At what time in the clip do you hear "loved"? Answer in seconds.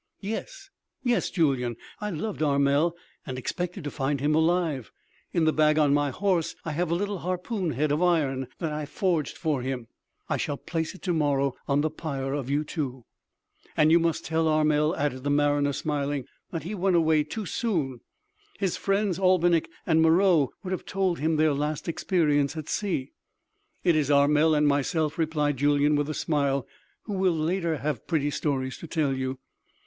2.09-2.41